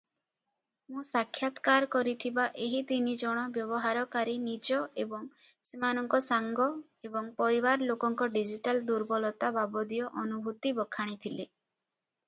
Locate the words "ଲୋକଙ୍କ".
7.93-8.31